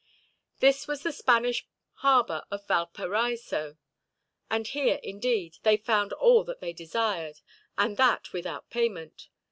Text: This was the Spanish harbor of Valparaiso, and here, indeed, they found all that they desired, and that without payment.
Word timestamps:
This 0.61 0.87
was 0.87 1.03
the 1.03 1.11
Spanish 1.11 1.67
harbor 1.97 2.43
of 2.49 2.65
Valparaiso, 2.67 3.77
and 4.49 4.65
here, 4.67 4.99
indeed, 5.03 5.59
they 5.61 5.77
found 5.77 6.11
all 6.13 6.43
that 6.45 6.59
they 6.59 6.73
desired, 6.73 7.41
and 7.77 7.97
that 7.97 8.33
without 8.33 8.71
payment. 8.71 9.27